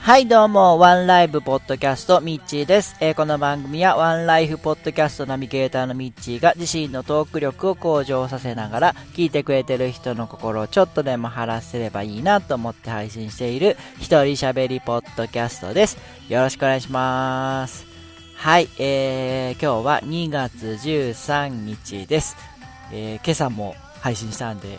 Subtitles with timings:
[0.00, 2.96] はいどうも、ワンライブポッドキャスト、ミッチーです。
[3.00, 15.98] えー、この番組はワンライフポッドキャストナビゲーターのミッチーが自身のトーク力を向上させながら、聞いてくれてる人の心をちょっとでも晴らせればいいなと思って配信している一人喋りポッドキャストです。
[16.30, 17.86] よろしくお願いします。
[18.36, 22.36] はい、えー、今日は2月13日です。
[22.90, 24.78] えー、今朝も配信したんで、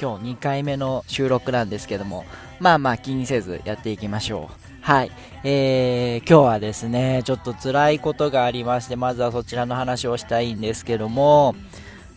[0.00, 2.24] 今日2回目の収録なんですけども、
[2.58, 4.70] まあまあ気にせずやっていきましょう。
[4.80, 5.12] はい。
[5.44, 11.54] えー、今日はですね、ちょっと辛いことがありまして、まずはそちらの話をしたいんですけども、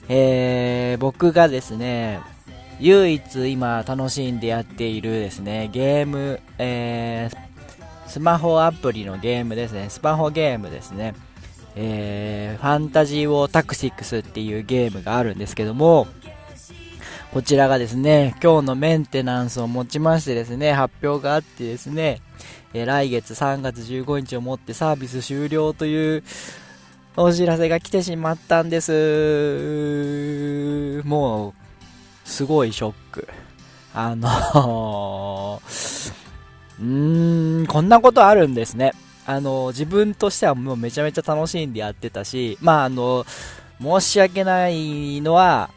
[0.07, 2.21] えー、僕がですね、
[2.79, 11.15] 唯一今楽しんでやっているですね、ゲーム、えー、スマホアプリのゲームですね、スマホゲームですね、
[11.75, 16.07] えー、ファンタジーウォータクシックスっていうゲームがあるんですけども、
[17.33, 22.21] こちらがですね、今日のメンテナンスをもちましてですね、発表があってですね、
[22.75, 26.23] え来月3月15日をもってサービス終了という
[27.17, 28.91] お知らせが来てしまったんです。
[31.07, 33.27] もう、すごいショック。
[33.95, 35.59] あの
[36.79, 38.93] うーん、こんなことあるんですね。
[39.25, 43.25] あの自分としてはもうめちゃめちゃ楽しんでやってたし、まああの、
[43.81, 45.71] 申し訳ないのは、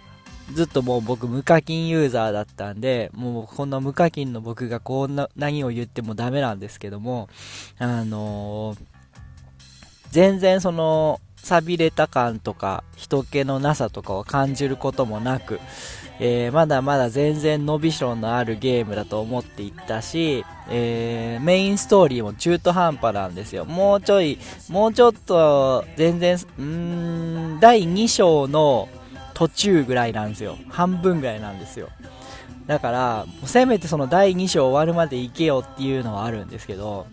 [0.53, 7.29] ずっともう僕無課金ユーザーだったんで、もうこんな無課金の僕がこんな何を言ってもダメなんですけども、
[7.79, 8.79] あのー、
[10.11, 15.61] 全然その、錆びれた感とか、人気のなさとかを感じることもなく、
[16.19, 23.65] えー、まだまだ全然伸びしろのあるゲームだと思っていったし、えー、メインストーリーも中途半端なんですよ。
[23.65, 24.39] もうちょい、
[24.69, 26.65] もうちょっと、全然、うー
[27.57, 28.89] ん、第2章の、
[29.37, 30.57] 途中ぐらいなんですよ。
[30.71, 31.91] 半分ぐらいなんですよ。
[32.67, 37.07] だから、せめてその第2章終わるまで行けよっていうのはあるんですけど、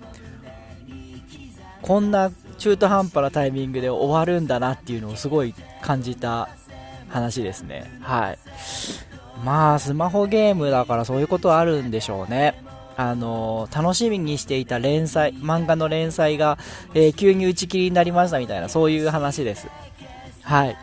[1.81, 6.47] こんな中途半端なタイミングで終わるんだなっていうのをすごい感じた
[7.09, 7.91] 話ですね。
[8.01, 8.37] はい。
[9.43, 12.63] まあ、スマホゲームだからそういうことはあるんでしょうね。
[12.95, 16.57] あの、楽しみにしていた連載、漫画の連載が、
[16.93, 19.67] えー、急に打ち切りになりましたみたいな、そういう話です。
[20.43, 20.77] はい。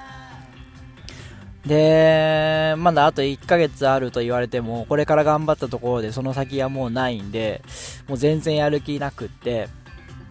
[1.67, 7.63] で、まだあと1ヶ月あると言われても、これから頑張ったところでその先はもうないんで、
[8.09, 9.69] もう全然やる気なくって、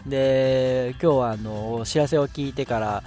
[0.08, 3.04] で、今日はあの、知らせを聞いてから、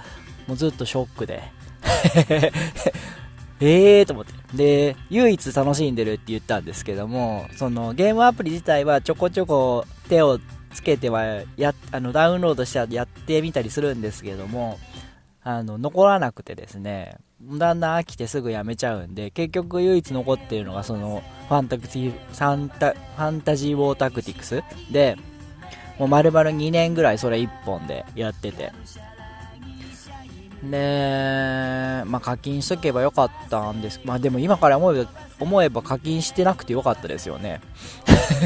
[0.47, 1.43] もうずっとショックで、
[3.59, 4.33] えーと思って。
[4.55, 10.39] で、唯一楽しんでるって言ったんですけども、そのゲームアプリ自体はちょこちょこ手を
[10.73, 11.23] つけては
[11.57, 14.79] や、あの、ダウンロードしてやってみたりするんですけども、
[15.43, 17.17] あの、残らなくてですね、
[17.51, 25.17] だんだん飽きてすぐやめちゃうんで、結局唯一残ってるのがその、ファンタクティ、サンタ、ファンタジーウォータクティクスで、
[25.99, 28.71] もう丸々2年ぐらいそれ1本でやってて。
[30.63, 33.99] で、まあ課金しとけばよかったんです。
[34.05, 37.61] まあでも今から思えば、思えば課金してなくてよかったですよね。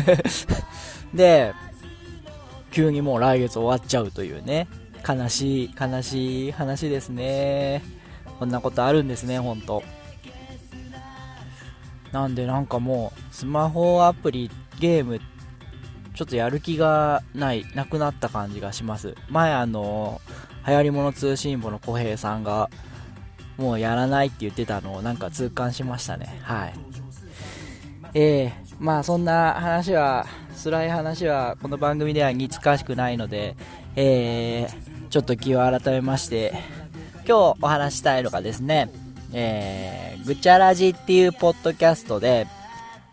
[1.14, 1.54] で、
[2.72, 4.68] 急にもう来月終わっちゃうというね。
[5.08, 7.97] 悲しい、悲しい話ですね。
[8.40, 9.84] こんなことあるんですね、ほんと。
[12.12, 14.50] なんでなんかもう、スマホアプリ、
[14.80, 15.20] ゲーム、
[16.16, 19.16] ちょっとやる気がない、なくなった感じがします。
[19.30, 20.22] 前あの、
[20.66, 22.70] 流行り物通信簿の小平さんが、
[23.58, 26.40] もうやらないって言ってたのをなんか痛感しましたね。
[26.44, 26.74] はい。
[28.14, 30.26] えー、まあそんな話は、
[30.64, 33.56] 辛い話はこの番組では似つかしくないので、
[33.96, 36.54] えー、ちょっと気を改めまして、
[37.28, 38.90] 今日お話したいのがですね、
[39.34, 42.48] えー、ぐちゃらじっていうポッドキャストで、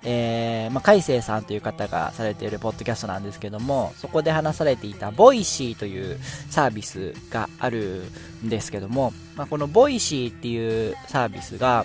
[0.04, 6.16] えー、まあ、海星さんという方がされているポッドキャストなんですけども、そこで話されていた Voicy という
[6.48, 8.04] サービスがある
[8.44, 11.84] んですけども、まあ、この Voicy っていうサービスが、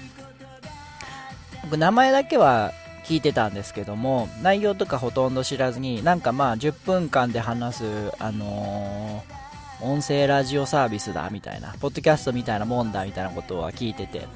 [1.64, 2.74] 僕名前だけは
[3.06, 7.84] 聞いてたんですけども、内容とかほとんど知らずに、なんかまあ10分間で話す、
[8.20, 9.40] あのー
[9.82, 14.28] 音声ラジオサービスだみたいな、ポッドキャストみたいなもんだみたいなことは聞いてて、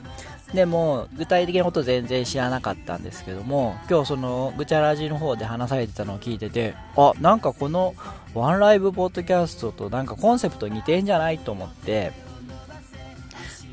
[0.53, 7.95] でも、具体的なこと全然知らなかったんですけども、今日その、ぐちゃラジの方で話されてたのを聞いてて、あ、なんかこの、
[8.33, 12.11] ワンライブポッドキャストとなんかコンセプト似てんじゃないと思って、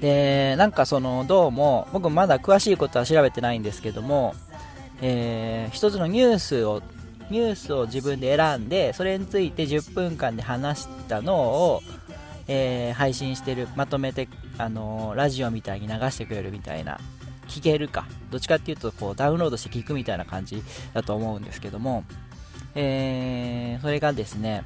[0.01, 4.35] で、なんかその、どうも、僕まだ詳しいことは調べてないんですけども、
[5.03, 6.83] えー、一つのニュースを
[7.31, 11.83] ニュースを自分で選んでそれについて10分間で話したのを、
[12.49, 14.29] えー、配信してるまとめて、
[14.59, 16.99] あのー、ラジオみたいに流してくれるみたいな
[17.47, 20.63] 聞けるかどっちかっていうとこうダウンロードして聞くみたいな感じ
[20.93, 22.05] だと思うんですけども、
[22.75, 24.65] えー、それがですね、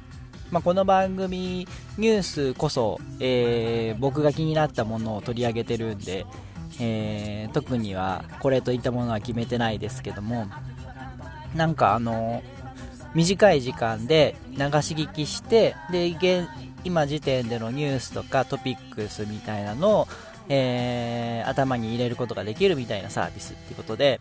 [0.51, 1.67] まあ、この番組
[1.97, 6.25] ニュースこそ、えー、僕が気になったものを取り上げてるんで、
[6.79, 10.47] えー、特にはこれといったものは決めてないですけども
[11.55, 12.43] なんかあの
[13.15, 16.47] 短い時間で流し聞きしてで現
[16.83, 20.07] 今時点でのニュースとかトピックスみたいなのを、
[20.49, 24.19] えー、頭に入れることができるみたいなサービスっていうことで、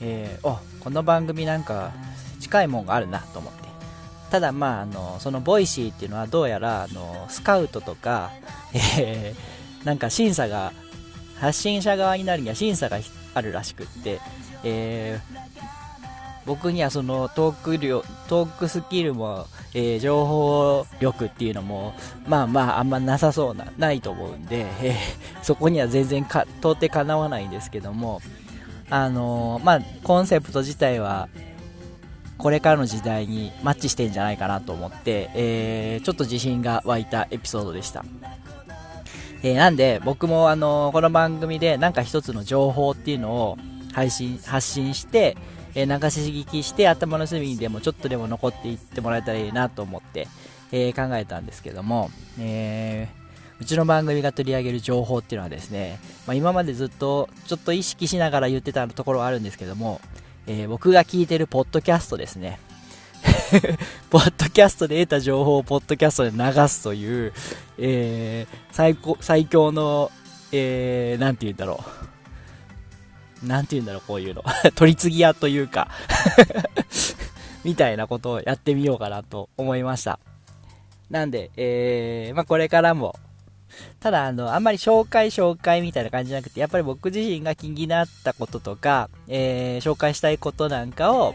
[0.00, 1.92] えー、おこの番組なんか
[2.40, 3.60] 近いもんがあるなと思って。
[4.30, 8.30] ただまああのその Voicy っていうのはどうやらあのスカウトとか、
[8.72, 10.72] えー、なんか審査が
[11.40, 12.98] 発信者側になるには審査が
[13.34, 14.20] あるらしくって、
[14.62, 15.59] えー、
[16.50, 21.94] 僕にはそのトーク量トークスキルも、えー、情報力っていうのも
[22.26, 28.20] まあまああんまなさそうなないと思うんで、えー、そこには全然か到底かなわないんですけども
[28.90, 31.28] あのー、まあコンセプト自体は
[32.36, 38.04] これからの時代にマッチしてんじゃないかなと思って、えー、ちょっと自信が湧いたエピソードでした。
[39.44, 43.58] えー、なんで、僕もあのこの番組でなんか一つの情報っていうのを
[43.92, 45.36] 配信、発信して、
[45.74, 50.28] えー、流し聞きして頭の隅にでもちょっとでも残っていってもらえたらいいなと思って、
[50.72, 53.08] え考えたんですけども、え
[53.60, 60.00] うちの番組が取り上げる情報っていうのはですね、まあ、今までずっとちょっと意識しながら言ってたところはあるんですけども、
[60.46, 62.58] え、僕が聞いてるポッドキャストですね。
[64.08, 67.32] ポッドキャストで得た情報をポッドキャストで流すという、
[67.78, 70.10] え、最高、最強の、
[70.52, 72.09] えー、て言うんだろう。
[73.42, 74.44] なんて言うんだろう、こういうの。
[74.74, 75.88] 取り次ぎ屋というか
[77.64, 80.18] みたいなことをやってみようかなと思いました。
[81.10, 83.16] なんで、えー、まあ、これからも、
[83.98, 91.34] ただ、あの、あんまり紹介紹介みたいな感じじゃなくて、やっぱり僕自身が気になったこととか、えー、紹介したいことなんかを、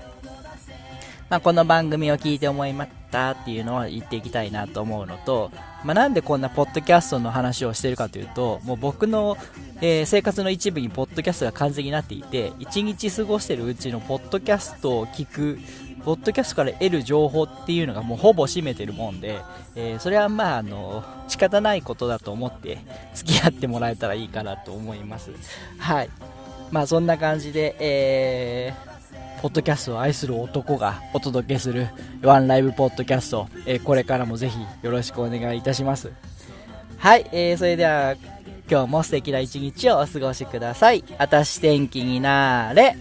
[1.30, 5.52] まあ、この番組を聞いて思いましたっていうのを言っていきたいなと思うのと、
[5.86, 9.38] まあ、なんでこんなポッドキャストの話をしてるかというと、もう僕の、
[9.82, 15.60] えー、生活の一部にポッドキャストが完全になっていて、一日過ごしてるうちのポッドキャストを聞く
[16.04, 19.40] ポッドキャストから得る情報っていうのがもうほぼ占めてるもんで、
[19.76, 22.78] えー、それはまあ、あの、仕方ないことだと思って
[23.16, 25.32] 付き合ってもらえたらいいかなと思います。
[25.80, 26.10] はい。
[26.72, 28.74] まあそんな感じで、え、
[29.46, 31.88] ポッドキャストを愛する男がお届けする
[32.24, 36.12] ワンライブポッドキャスト、えー、これからもぜひよろしくお願いいたします。
[36.98, 38.16] はい、えー、それでは
[38.68, 41.04] 今日も素敵な一日をお過ごしください。
[41.20, 42.98] あたし天気になーれ。